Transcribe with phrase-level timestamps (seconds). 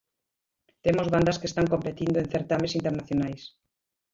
[0.85, 3.41] Temos bandas que están competindo en certames internacionais.